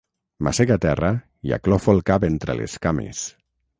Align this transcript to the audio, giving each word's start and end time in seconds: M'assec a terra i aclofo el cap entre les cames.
M'assec 0.45 0.71
a 0.75 0.77
terra 0.85 1.11
i 1.49 1.55
aclofo 1.59 1.95
el 1.97 2.01
cap 2.11 2.29
entre 2.31 2.57
les 2.63 2.79
cames. 2.87 3.23